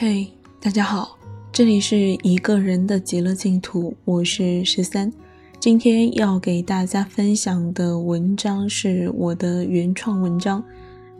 [0.00, 0.28] 嘿，
[0.60, 1.18] 大家好，
[1.50, 5.12] 这里是一个人的极乐净土，我是十三。
[5.58, 10.62] 今天要给大家分享的文章是我的原创文章，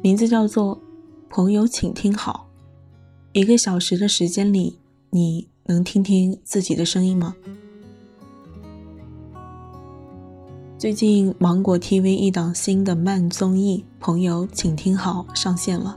[0.00, 0.76] 名字叫做
[1.28, 2.46] 《朋友，请听好》。
[3.40, 4.78] 一个小时的时间里，
[5.10, 7.34] 你能听听自己的声音吗？
[10.78, 15.96] 最近芒果 TV 一档新的慢综艺《朋友，请听好》上线了。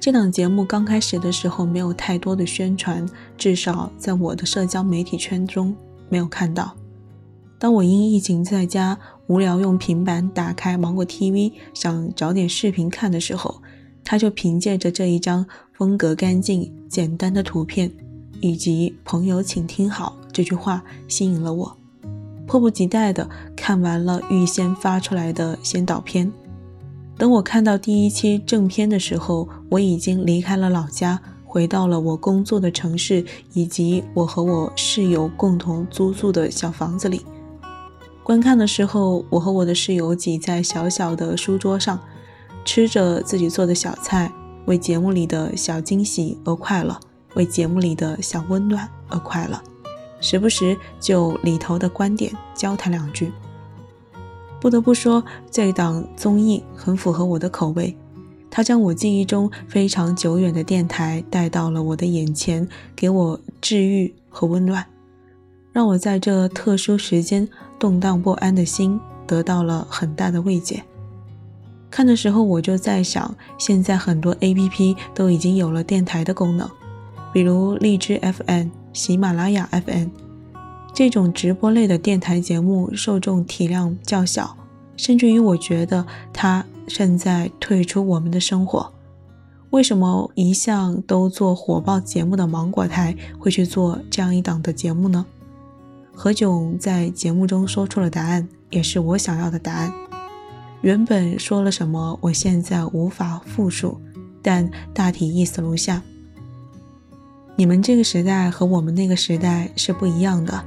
[0.00, 5.76] 这档节目刚开始的时候没有太多的宣传，至少在我的社交媒体圈中
[6.08, 6.74] 没有看到。
[7.58, 13.60] 当我因疫情在家无聊，用平板打开芒果 TV 想找点视频看的时候，
[14.02, 17.92] 他就凭借着这一张风格干净、简单的图片，
[18.40, 21.76] 以及“朋友，请听好”这句话吸引了我，
[22.46, 26.32] 迫不及待地看完了预先发出来的先导片。
[27.20, 37.20] 等我看到第一期正片的时候，我已经离开了老家，回到了我工作的城市，以及我和我室友共同租住的小房子里。
[38.22, 42.00] 观看的时候，我和我的室友挤在小小的书桌上，
[42.64, 44.32] 吃着自己做的小菜，
[44.64, 46.98] 为节目里的小惊喜而快乐，
[47.34, 49.60] 为节目里的小温暖而快乐，
[50.22, 53.30] 时不时就里头的观点交谈两句。
[54.60, 57.96] 不得不说，这档综艺很符合我的口味。
[58.50, 64.84] 它将我记忆中非常久远的电台带到了我的眼前，给我治愈和温暖，
[65.72, 67.48] 让我在这特殊时间
[67.78, 70.82] 动荡不安的心得到了很大的慰藉。
[71.90, 76.68] 看的时候，我就在想，现在很多 APP 都已经有了电台的功能，
[77.32, 80.29] 比如荔枝 FM、喜马拉雅 FM。
[81.00, 84.54] 这种直播类的电台节目受众体量较小，
[84.98, 88.92] 甚至于我觉得它正在退出我们的生活。
[89.70, 95.24] 为什么一向都做火爆节目的芒果台会去做这样一档的节目呢？
[96.12, 99.90] 何炅在节目中说出了答案，也是我想要的答案。
[100.82, 103.98] 原本说了什么，我现在无法复述，
[104.42, 106.02] 但大体意思如下：
[107.56, 110.62] 你们这个时代和我们那个时代是不一样的。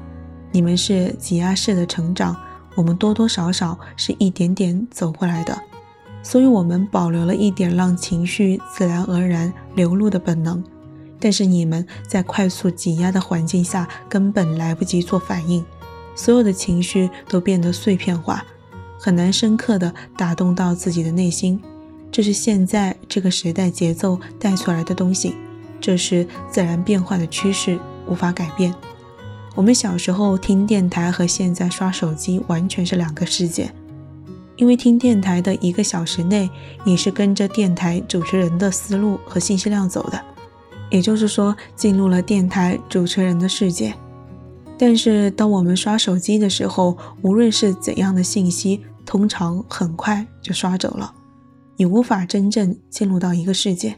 [0.54, 2.38] 你们是挤压式的成长，
[2.76, 5.60] 我们多多少少是一点点走过来的，
[6.22, 10.64] 所以我们保留了一点让情绪自然而然流露的本能。
[11.20, 15.66] 但是你们在快速挤压的环境下，根本来不及做反应，
[16.14, 18.46] 所有的情绪都变得碎片化，
[19.00, 21.60] 很难深刻的打动到自己的内心。
[22.12, 25.36] 这是现在这个时代节奏带出来的东西，
[25.82, 28.72] 这是自然变化的趋势，无法改变。
[29.56, 33.72] 我们小时候听电台和现在刷手机完全是两个世界，
[34.56, 36.50] 因为听电台的一个小时内，
[36.84, 40.20] 你是跟着电台主持人的思路和信息量走的，
[40.90, 43.94] 也就是说进入了电台主持人的世界。
[44.76, 51.14] 但是当我们刷手机的时候，无论是怎样的信息，通常很快就刷走了，
[51.78, 53.96] 你无法真正进入到一个世界。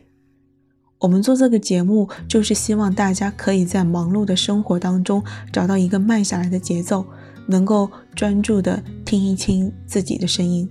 [0.99, 7.05] 我们做这个节目，就是希望大家可以在忙碌的生活当中找到一个慢下来的节奏，
[7.47, 10.67] 能够专注的听一听自己的声音。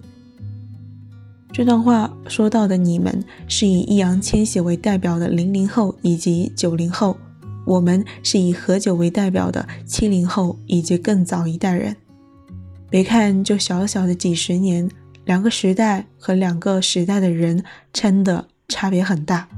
[1.53, 7.17] 这段话说到的你们，是以易烊千玺为代表的零零后以及九零后，
[7.65, 11.95] 我们是以何炅为代表的七零后以及更早一代人。
[12.91, 14.91] 别看就小小的几十年，
[15.25, 17.63] 两个时代和两个时代的人
[17.93, 19.49] 真的差别很大。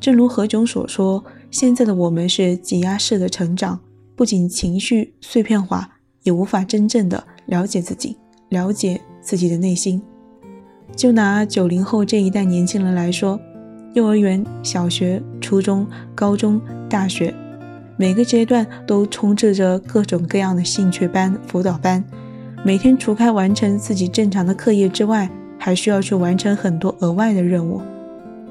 [0.00, 3.80] 正如何炅所说，现在的我们是挤压式的成长，
[4.14, 5.88] 不仅情绪碎片化，
[6.22, 8.16] 也无法真正的了解自己，
[8.48, 10.00] 了解自己的内心。
[10.96, 13.38] 就拿九零后这一代年轻人来说，
[13.94, 17.34] 幼儿园、小学、初中、高中、大学，
[17.96, 22.02] 每个阶段都充斥着各种各样的兴趣班、辅导班，
[22.64, 25.28] 每天除开完成自己正常的课业之外，
[25.58, 27.80] 还需要去完成很多额外的任务。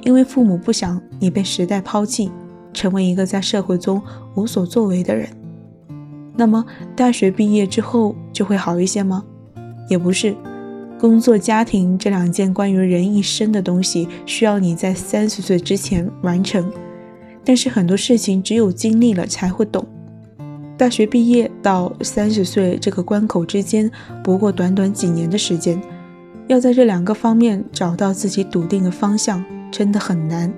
[0.07, 2.31] 因为父母不想你被时代抛弃，
[2.71, 4.01] 成为一个在社会中
[4.35, 5.27] 无所作为的人。
[6.33, 6.65] 那么，
[6.95, 9.25] 大学毕业之后就会好一些吗？
[9.89, 10.33] 也不是。
[10.97, 16.71] 工作、家庭这两件关于人一生的东西，需要你在三十岁之前完成。
[17.43, 19.85] 但是很多事情只有经历了才会懂。
[20.77, 23.91] 大学毕业到三十岁这个关口之间，
[24.23, 25.77] 不过短短几年的时间，
[26.47, 29.43] 要在这两个方面找到自己笃定的方向。
[29.69, 30.51] 真的很难，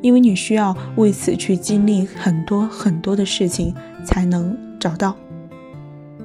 [0.00, 3.74] 因为你需要为此去经历很多很多的事情
[4.04, 5.16] 才能找到。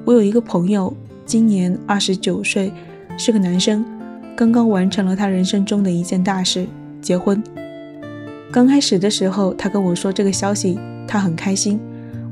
[0.06, 2.72] 我有一个朋友，今年二十九岁，
[3.18, 3.84] 是个男生，
[4.36, 6.68] 刚刚完成了他人生中的一件大事——
[7.02, 7.44] 结婚。
[8.52, 11.80] 刚开始的时候，他跟我说这个消息，他很开心，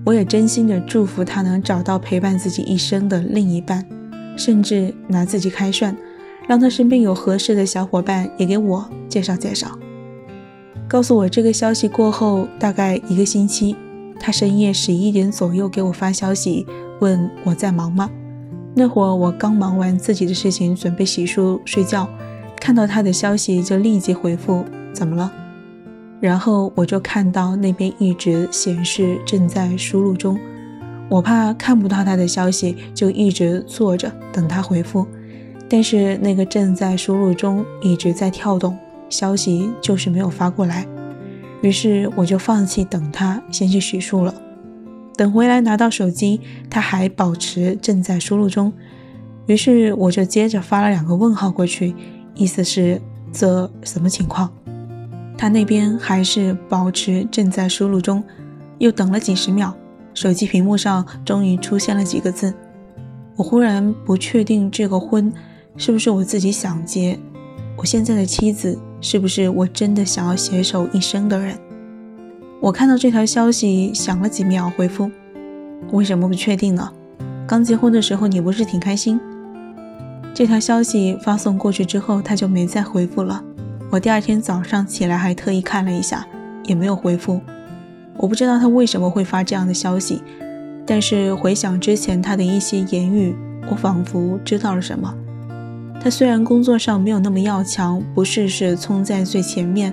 [0.05, 3.83] 我也真心的祝福他能找到陪伴自己一生的另一半，
[4.37, 5.97] 甚至拿自己开涮，
[6.47, 9.67] 让他身边有合适的小伙伴也给我介绍介绍。
[10.87, 13.75] 告诉我这个消息过后，大概一个星期，
[14.19, 16.65] 他深夜十一点左右给我发消息，
[17.01, 18.09] 问我在忙吗？
[18.75, 22.07] 那会儿我刚忙完自己的事情，准备洗漱睡觉，
[22.59, 24.63] 看到他的消息就立即回复：
[24.93, 25.31] 怎么了？
[26.19, 30.37] 然后我就看到那边一直显示正在输入中，
[31.09, 35.07] 我怕看不到他的消息，就一直坐着等他回复。
[35.69, 38.77] 但是那个正在输入中一直在跳动，
[39.09, 40.85] 消息就是没有发过来。
[41.61, 44.33] 于是我就放弃等他，先去洗漱了。
[45.15, 48.71] 等回来拿到手机，他还保持正在输入中。
[49.47, 51.95] 于是我就接着发了两个问号过去，
[52.35, 53.01] 意思是
[53.31, 54.51] 这什么情况？
[55.37, 58.23] 他那边还是保持正在输入中，
[58.77, 59.75] 又等了几十秒，
[60.13, 62.53] 手机屏幕上终于出现了几个字。
[63.35, 65.31] 我忽然不确定这个婚
[65.77, 67.19] 是不是我自己想结，
[67.75, 71.57] 我现在的妻子是不是我真的想要携手一生的人。
[72.61, 75.11] 我看到这条消息，想了几秒，回复：
[75.91, 76.91] 为什么不确定呢？
[77.45, 79.19] 刚结婚的时候你不是挺开心？
[80.33, 83.43] 这条消息发送过去之后，他就没再回复了。
[83.91, 86.25] 我第二天早上起来还特意看了一下，
[86.63, 87.41] 也没有回复。
[88.17, 90.23] 我不知道他为什么会发这样的消息，
[90.85, 93.35] 但是回想之前他的一些言语，
[93.69, 95.13] 我仿佛知道了什么。
[96.05, 99.91] 他虽然工作上没有那么要强，不事事冲在最前面，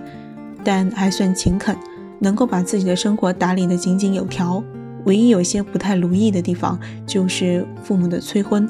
[0.63, 1.75] 但还算勤恳，
[2.19, 4.63] 能够把自己的生活打理得井井有条。
[5.07, 8.69] 唯一有些不太如意的地方，就是父母的催婚。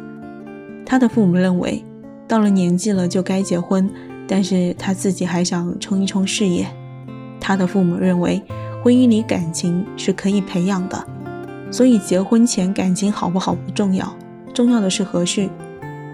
[0.87, 1.85] 他的父母认为，
[2.29, 3.91] 到了年纪了就该结婚。
[4.29, 6.65] 但是他自己还想冲一冲事业。
[7.41, 8.41] 他的父母认为，
[8.85, 11.05] 婚姻里感情是可以培养的，
[11.73, 14.15] 所以结婚前感情好不好不重要，
[14.55, 15.51] 重要的是合适。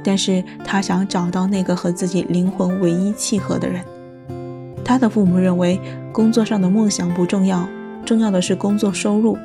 [0.09, 3.85] 但是他想找到那个和自己灵魂唯一契合的人。
[4.83, 5.79] 他的父母认为，
[6.15, 7.69] 工作上的梦想不重要，
[8.07, 9.37] 重要的是工作收入，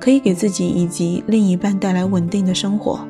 [0.00, 3.06] 可以给自己以及另一半带来稳定的生活。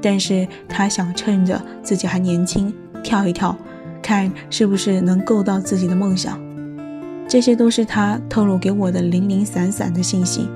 [0.00, 2.72] 但是他想趁着自己还年轻，
[3.02, 3.56] 跳一跳。
[4.00, 6.40] 看是不是能够到自己的梦想，
[7.26, 10.48] 这些都是他透露给我的零零散散的信息。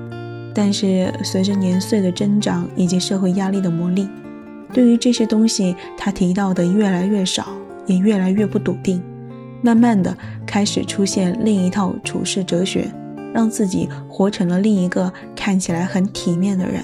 [0.55, 4.07] 但是随着年岁的增长以及社会压力的磨砺，
[4.73, 7.47] 对于这些东西他提到的越来越少，
[7.85, 9.01] 也越来越不笃定。
[9.61, 12.87] 慢慢的开始出现另一套处世哲学，
[13.33, 16.81] 让自己活成了另一个看起来很体面的人。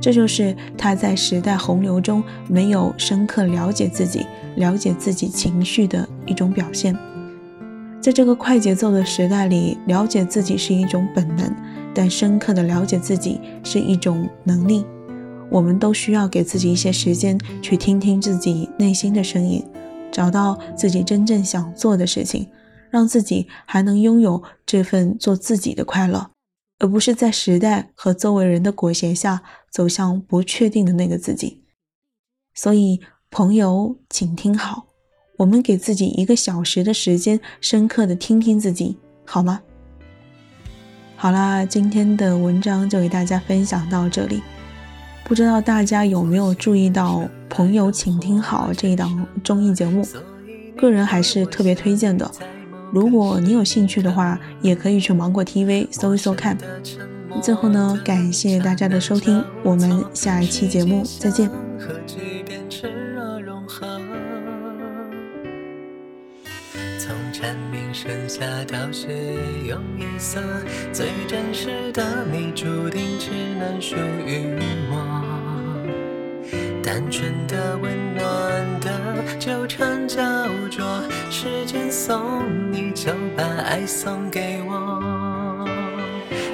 [0.00, 4.26] 这就是他在时代洪流中没有深刻了解自己、
[4.56, 6.96] 了解自己情绪的一种表现。
[8.00, 11.54] 在这个快节奏的时代里，了解自己是一种本能，
[11.94, 14.84] 但深刻的了解自己是一种能力。
[15.52, 19.62] 我们都需要给自己一些时间，去听听自己内心的声音，
[20.10, 22.48] 找到自己真正想做的事情，
[22.90, 26.30] 让自己还能拥有这份做自己的快乐。
[26.78, 31.62] 而不是在时代和周围人的裹挟下走向不确定的那个自己。
[32.54, 34.86] 所以，朋友，请听好，
[35.38, 39.60] 我们给自己一个小时的时间，深刻的听听自己，好吗？
[41.14, 44.42] 好啦，今天的文章就给大家分享到这里。
[45.32, 50.06] 不知道大家有没有注意到《朋友，请听好》这一档综艺节目？
[50.76, 52.30] 个人还是特别推荐的。
[52.92, 56.58] 如果你有兴趣的话，也可以去芒果 TV 搜一搜看。
[57.40, 61.50] 最后呢，感谢大家的收听，我们下一期节目再见。
[66.98, 69.08] 从蝉鸣声下到血
[69.66, 70.38] 用一色，
[70.92, 73.96] 最真实的你注定只能属
[74.26, 74.58] 于
[74.90, 75.11] 我。
[76.92, 80.22] 单纯的、温暖的，纠缠焦
[80.70, 80.84] 灼，
[81.30, 82.92] 时间送你。
[82.92, 85.66] 就把爱送给我，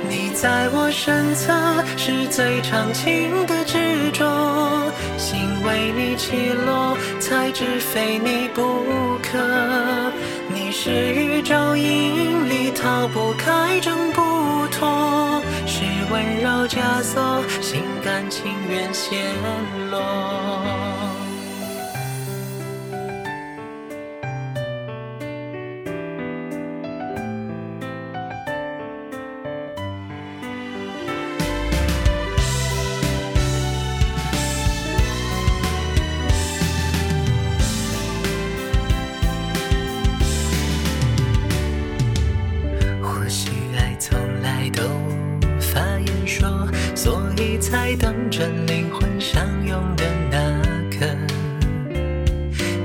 [0.09, 1.53] 你在我身侧
[1.97, 4.25] 是最长情的执着，
[5.19, 8.63] 心为你起落，才知非你不
[9.21, 9.37] 可。
[10.47, 14.23] 你是宇宙引力，逃不开，挣不
[14.69, 14.89] 脱，
[16.11, 19.35] 温柔枷锁，心甘情愿陷
[19.91, 21.08] 落。
[48.39, 50.39] 在等着灵魂相拥的那
[50.97, 51.05] 刻，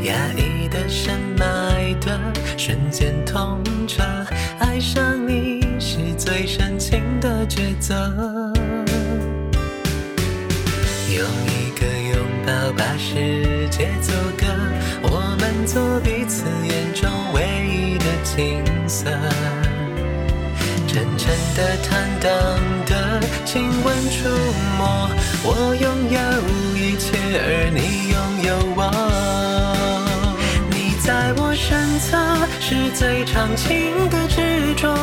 [0.01, 2.19] 压抑的深埋的
[2.57, 4.01] 瞬间痛彻，
[4.57, 8.51] 爱上你是最深情的抉择。
[11.15, 12.17] 用一个拥
[12.47, 14.47] 抱把世界阻隔，
[15.03, 19.05] 我们做彼此眼中唯一的景色。
[20.93, 22.29] 真诚的、坦荡
[22.85, 24.29] 的亲吻、触
[24.77, 25.09] 摸，
[25.43, 26.19] 我拥有
[26.77, 28.79] 一切，而你拥有我。
[30.69, 32.15] 你在我身侧，
[32.59, 34.95] 是最长情的执着。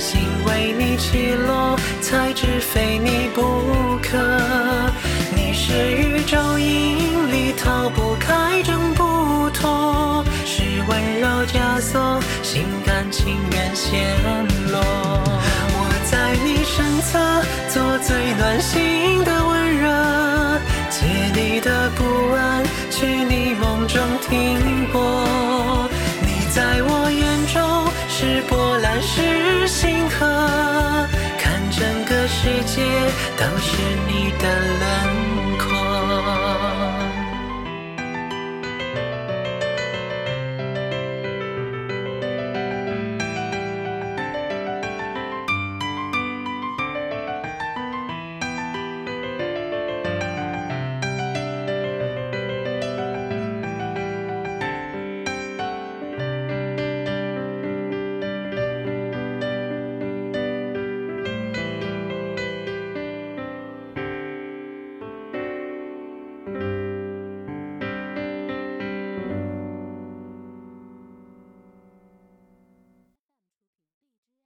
[0.00, 3.40] 心为你起落，才知非你不
[4.02, 4.18] 可。
[5.32, 10.24] 你是宇宙引力，逃不开，挣不脱。
[10.44, 14.02] 是温柔枷锁，心甘情愿陷
[18.06, 19.88] 最暖心的温热，
[20.90, 25.88] 借你的不安，去你梦中停泊。
[26.20, 30.26] 你在我眼中是波澜，是星河，
[31.38, 32.82] 看整个世界
[33.38, 33.72] 都是
[34.06, 34.44] 你的